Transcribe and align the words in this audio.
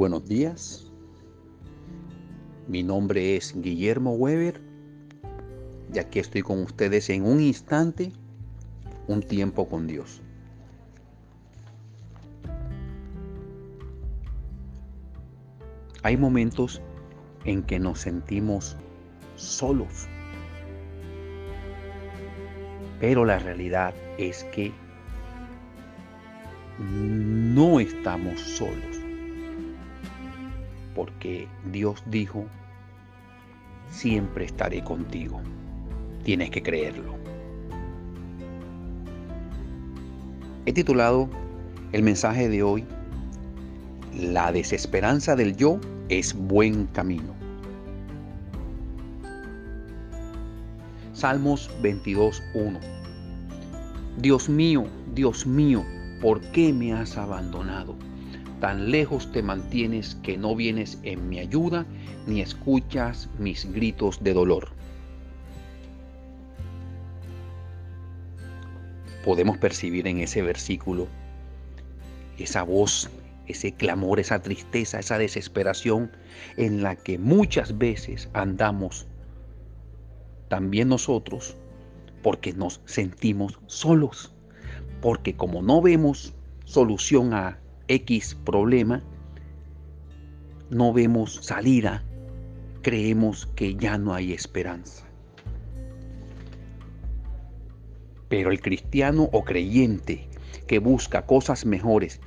buenos 0.00 0.26
días. 0.26 0.90
Mi 2.68 2.82
nombre 2.82 3.36
es 3.36 3.54
Guillermo 3.54 4.14
Weber 4.14 4.58
y 5.92 5.98
aquí 5.98 6.20
estoy 6.20 6.40
con 6.40 6.62
ustedes 6.62 7.10
en 7.10 7.26
un 7.26 7.38
instante, 7.38 8.10
un 9.08 9.20
tiempo 9.20 9.68
con 9.68 9.86
Dios. 9.86 10.22
Hay 16.02 16.16
momentos 16.16 16.80
en 17.44 17.62
que 17.62 17.78
nos 17.78 18.00
sentimos 18.00 18.78
solos, 19.36 20.08
pero 23.00 23.26
la 23.26 23.38
realidad 23.38 23.92
es 24.16 24.44
que 24.44 24.72
no 26.78 27.80
estamos 27.80 28.40
solos 28.40 28.99
porque 31.00 31.48
Dios 31.72 32.02
dijo, 32.04 32.44
siempre 33.88 34.44
estaré 34.44 34.84
contigo. 34.84 35.40
Tienes 36.24 36.50
que 36.50 36.62
creerlo. 36.62 37.14
He 40.66 40.74
titulado 40.74 41.30
el 41.92 42.02
mensaje 42.02 42.50
de 42.50 42.62
hoy, 42.62 42.84
La 44.14 44.52
desesperanza 44.52 45.36
del 45.36 45.56
yo 45.56 45.80
es 46.10 46.34
buen 46.34 46.84
camino. 46.88 47.32
Salmos 51.14 51.70
22.1 51.80 52.78
Dios 54.18 54.50
mío, 54.50 54.84
Dios 55.14 55.46
mío, 55.46 55.82
¿por 56.20 56.42
qué 56.52 56.74
me 56.74 56.92
has 56.92 57.16
abandonado? 57.16 57.96
Tan 58.60 58.90
lejos 58.90 59.32
te 59.32 59.42
mantienes 59.42 60.16
que 60.22 60.36
no 60.36 60.54
vienes 60.54 60.98
en 61.02 61.30
mi 61.30 61.38
ayuda 61.38 61.86
ni 62.26 62.42
escuchas 62.42 63.30
mis 63.38 63.64
gritos 63.72 64.22
de 64.22 64.34
dolor. 64.34 64.68
Podemos 69.24 69.56
percibir 69.56 70.06
en 70.06 70.20
ese 70.20 70.42
versículo 70.42 71.08
esa 72.38 72.62
voz, 72.62 73.10
ese 73.46 73.72
clamor, 73.72 74.20
esa 74.20 74.42
tristeza, 74.42 74.98
esa 74.98 75.16
desesperación 75.16 76.10
en 76.58 76.82
la 76.82 76.96
que 76.96 77.18
muchas 77.18 77.78
veces 77.78 78.28
andamos 78.34 79.06
también 80.48 80.88
nosotros 80.88 81.56
porque 82.22 82.52
nos 82.52 82.82
sentimos 82.84 83.58
solos, 83.66 84.32
porque 85.00 85.34
como 85.34 85.62
no 85.62 85.80
vemos 85.80 86.34
solución 86.64 87.32
a 87.32 87.58
X 87.90 88.36
problema, 88.36 89.02
no 90.70 90.92
vemos 90.92 91.40
salida, 91.42 92.04
creemos 92.82 93.46
que 93.56 93.74
ya 93.74 93.98
no 93.98 94.14
hay 94.14 94.32
esperanza. 94.32 95.04
Pero 98.28 98.52
el 98.52 98.60
cristiano 98.60 99.28
o 99.32 99.42
creyente 99.42 100.28
que 100.68 100.78
busca 100.78 101.26
cosas 101.26 101.66
mejores 101.66 102.20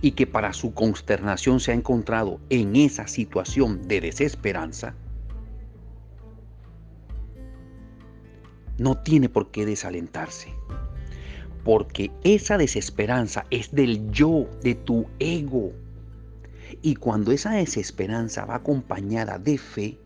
y 0.00 0.12
que 0.12 0.28
para 0.28 0.52
su 0.52 0.74
consternación 0.74 1.58
se 1.58 1.72
ha 1.72 1.74
encontrado 1.74 2.38
en 2.48 2.76
esa 2.76 3.08
situación 3.08 3.88
de 3.88 4.00
desesperanza, 4.00 4.94
no 8.78 8.96
tiene 8.98 9.28
por 9.28 9.50
qué 9.50 9.66
desalentarse 9.66 10.54
porque 11.70 12.10
esa 12.24 12.58
desesperanza 12.58 13.46
es 13.50 13.70
del 13.70 14.10
yo, 14.10 14.48
de 14.64 14.74
tu 14.74 15.06
ego. 15.20 15.70
Y 16.82 16.96
cuando 16.96 17.30
esa 17.30 17.52
desesperanza 17.52 18.44
va 18.44 18.56
acompañada 18.56 19.38
de 19.38 19.56
fe, 19.56 19.96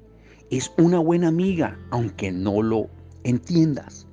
es 0.51 0.71
una 0.77 0.99
buena 0.99 1.29
amiga, 1.29 1.79
aunque 1.91 2.31
no 2.31 2.61
lo 2.61 2.91
entiendas, 3.23 4.07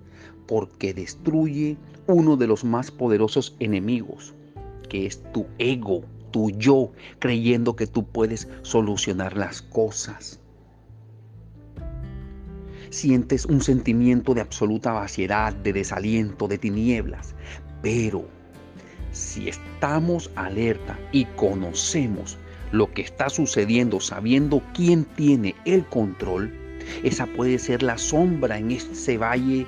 porque 0.47 0.93
destruye 0.93 1.75
uno 2.07 2.37
de 2.37 2.47
los 2.47 2.63
más 2.63 2.89
poderosos 2.89 3.53
enemigos, 3.59 4.33
que 4.87 5.05
es 5.05 5.21
tu 5.33 5.45
ego, 5.57 6.05
tu 6.31 6.51
yo, 6.51 6.93
creyendo 7.19 7.75
que 7.75 7.85
tú 7.85 8.05
puedes 8.05 8.47
solucionar 8.61 9.35
las 9.35 9.61
cosas. 9.61 10.39
Sientes 12.91 13.45
un 13.45 13.61
sentimiento 13.61 14.33
de 14.33 14.41
absoluta 14.41 14.91
vaciedad, 14.91 15.53
de 15.53 15.71
desaliento, 15.71 16.49
de 16.49 16.57
tinieblas. 16.57 17.33
Pero 17.81 18.25
si 19.13 19.47
estamos 19.47 20.29
alerta 20.35 20.99
y 21.13 21.23
conocemos 21.37 22.37
lo 22.73 22.91
que 22.91 23.01
está 23.01 23.29
sucediendo, 23.29 24.01
sabiendo 24.01 24.61
quién 24.73 25.05
tiene 25.05 25.55
el 25.63 25.85
control, 25.85 26.53
esa 27.01 27.27
puede 27.27 27.59
ser 27.59 27.81
la 27.81 27.97
sombra 27.97 28.57
en 28.57 28.71
ese 28.71 29.17
valle 29.17 29.65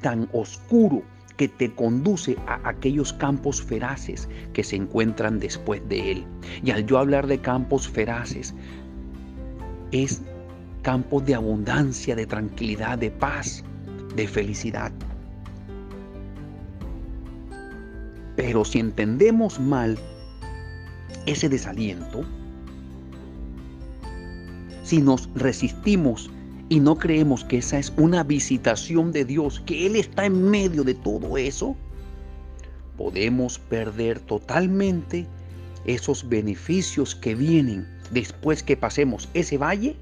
tan 0.00 0.28
oscuro 0.32 1.04
que 1.36 1.46
te 1.46 1.72
conduce 1.72 2.36
a 2.48 2.68
aquellos 2.68 3.12
campos 3.12 3.62
feraces 3.62 4.28
que 4.52 4.64
se 4.64 4.74
encuentran 4.74 5.38
después 5.38 5.88
de 5.88 6.10
él. 6.10 6.24
Y 6.64 6.72
al 6.72 6.84
yo 6.84 6.98
hablar 6.98 7.28
de 7.28 7.38
campos 7.38 7.86
feraces, 7.86 8.54
es 9.92 10.20
campos 10.86 11.26
de 11.26 11.34
abundancia, 11.34 12.14
de 12.14 12.26
tranquilidad, 12.26 12.96
de 12.96 13.10
paz, 13.10 13.64
de 14.14 14.28
felicidad. 14.28 14.92
Pero 18.36 18.64
si 18.64 18.78
entendemos 18.78 19.58
mal 19.58 19.98
ese 21.26 21.48
desaliento, 21.48 22.22
si 24.84 25.00
nos 25.00 25.28
resistimos 25.34 26.30
y 26.68 26.78
no 26.78 26.96
creemos 26.96 27.44
que 27.44 27.58
esa 27.58 27.80
es 27.80 27.92
una 27.96 28.22
visitación 28.22 29.10
de 29.10 29.24
Dios, 29.24 29.60
que 29.66 29.86
Él 29.86 29.96
está 29.96 30.26
en 30.26 30.40
medio 30.48 30.84
de 30.84 30.94
todo 30.94 31.36
eso, 31.36 31.74
podemos 32.96 33.58
perder 33.58 34.20
totalmente 34.20 35.26
esos 35.84 36.28
beneficios 36.28 37.16
que 37.16 37.34
vienen 37.34 37.88
después 38.12 38.62
que 38.62 38.76
pasemos 38.76 39.28
ese 39.34 39.58
valle 39.58 39.96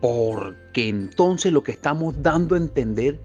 Porque 0.00 0.88
entonces 0.88 1.52
lo 1.52 1.62
que 1.62 1.72
estamos 1.72 2.14
dando 2.22 2.54
a 2.54 2.58
entender 2.58 3.20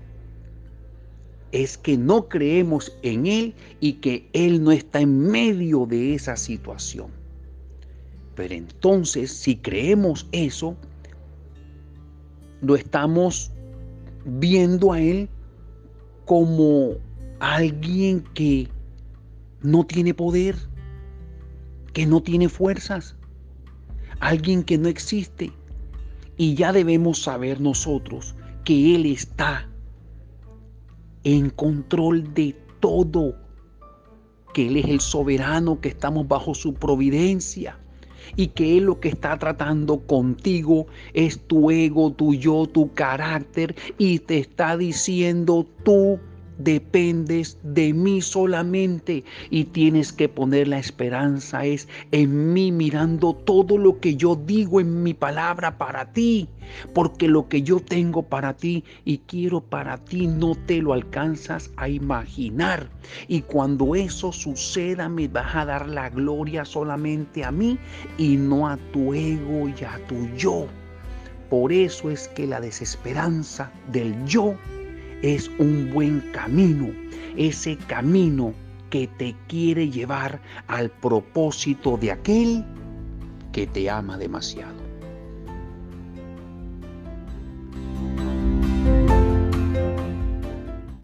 es 1.51 1.77
que 1.77 1.97
no 1.97 2.27
creemos 2.27 2.97
en 3.03 3.27
Él 3.27 3.53
y 3.79 3.93
que 3.93 4.27
Él 4.33 4.63
no 4.63 4.71
está 4.71 5.01
en 5.01 5.19
medio 5.29 5.85
de 5.85 6.15
esa 6.15 6.35
situación. 6.35 7.11
Pero 8.35 8.55
entonces, 8.55 9.31
si 9.31 9.55
creemos 9.55 10.27
eso, 10.31 10.75
lo 12.61 12.75
estamos 12.75 13.51
viendo 14.25 14.93
a 14.93 14.99
Él 14.99 15.29
como 16.25 16.93
alguien 17.39 18.21
que 18.33 18.67
no 19.61 19.85
tiene 19.85 20.13
poder, 20.13 20.55
que 21.93 22.07
no 22.07 22.23
tiene 22.23 22.49
fuerzas, 22.49 23.15
alguien 24.19 24.63
que 24.63 24.77
no 24.79 24.87
existe. 24.87 25.51
Y 26.37 26.55
ya 26.55 26.73
debemos 26.73 27.21
saber 27.21 27.61
nosotros 27.61 28.35
que 28.63 28.95
Él 28.95 29.05
está 29.05 29.69
en 31.23 31.49
control 31.49 32.33
de 32.33 32.55
todo, 32.79 33.35
que 34.53 34.67
Él 34.67 34.77
es 34.77 34.85
el 34.85 34.99
soberano, 34.99 35.79
que 35.79 35.89
estamos 35.89 36.27
bajo 36.27 36.53
su 36.55 36.73
providencia 36.73 37.77
y 38.35 38.47
que 38.47 38.77
Él 38.77 38.85
lo 38.85 38.99
que 38.99 39.09
está 39.09 39.37
tratando 39.37 39.99
contigo 39.99 40.87
es 41.13 41.39
tu 41.47 41.71
ego, 41.71 42.11
tu 42.11 42.33
yo, 42.33 42.65
tu 42.67 42.93
carácter 42.93 43.75
y 43.97 44.19
te 44.19 44.39
está 44.39 44.77
diciendo 44.77 45.67
tú 45.83 46.19
dependes 46.57 47.57
de 47.63 47.93
mí 47.93 48.21
solamente 48.21 49.23
y 49.49 49.65
tienes 49.65 50.13
que 50.13 50.29
poner 50.29 50.67
la 50.67 50.79
esperanza 50.79 51.65
es 51.65 51.87
en 52.11 52.53
mí 52.53 52.71
mirando 52.71 53.33
todo 53.33 53.77
lo 53.77 53.99
que 53.99 54.15
yo 54.15 54.35
digo 54.35 54.79
en 54.79 55.03
mi 55.03 55.13
palabra 55.13 55.77
para 55.77 56.11
ti, 56.13 56.47
porque 56.93 57.27
lo 57.27 57.47
que 57.47 57.61
yo 57.61 57.79
tengo 57.79 58.23
para 58.23 58.55
ti 58.55 58.83
y 59.05 59.19
quiero 59.19 59.61
para 59.61 59.97
ti 59.97 60.27
no 60.27 60.55
te 60.55 60.81
lo 60.81 60.93
alcanzas 60.93 61.71
a 61.77 61.89
imaginar. 61.89 62.89
Y 63.27 63.41
cuando 63.41 63.95
eso 63.95 64.31
suceda 64.31 65.09
me 65.09 65.27
vas 65.27 65.55
a 65.55 65.65
dar 65.65 65.89
la 65.89 66.09
gloria 66.09 66.65
solamente 66.65 67.43
a 67.43 67.51
mí 67.51 67.77
y 68.17 68.37
no 68.37 68.67
a 68.67 68.77
tu 68.91 69.13
ego 69.13 69.69
y 69.69 69.83
a 69.83 69.99
tu 70.07 70.27
yo. 70.37 70.67
Por 71.49 71.71
eso 71.71 72.09
es 72.09 72.27
que 72.29 72.47
la 72.47 72.59
desesperanza 72.59 73.71
del 73.91 74.25
yo 74.25 74.55
es 75.23 75.49
un 75.57 75.89
buen 75.91 76.19
camino, 76.33 76.91
ese 77.37 77.77
camino 77.87 78.53
que 78.89 79.07
te 79.07 79.35
quiere 79.47 79.89
llevar 79.89 80.39
al 80.67 80.91
propósito 80.91 81.97
de 81.97 82.11
aquel 82.11 82.63
que 83.51 83.65
te 83.65 83.89
ama 83.89 84.17
demasiado. 84.17 84.82